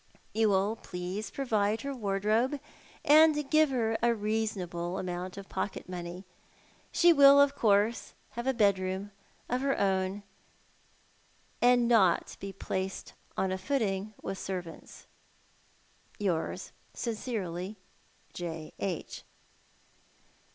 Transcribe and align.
"You 0.33 0.49
will 0.49 0.77
please 0.77 1.29
provide 1.29 1.81
her 1.81 1.93
wardrobe, 1.93 2.59
and 3.05 3.47
give 3.51 3.69
her 3.69 3.99
a 4.01 4.15
reasonable 4.15 4.97
amount 4.97 5.37
of 5.37 5.47
pocket 5.47 5.87
money. 5.87 6.25
She 6.91 7.13
will, 7.13 7.39
of 7.39 7.53
course, 7.55 8.13
have 8.31 8.47
a 8.47 8.53
bedroom 8.55 9.11
of 9.47 9.61
her 9.61 9.77
own, 9.79 10.23
and 11.61 11.87
not 11.87 12.35
be 12.39 12.51
placed 12.51 13.13
on 13.37 13.51
a 13.51 13.59
footing 13.59 14.15
with 14.23 14.39
servants." 14.39 15.05
Yours 16.17 16.71
sincerely, 16.95 17.77
"J. 18.33 18.73
H." 18.79 19.21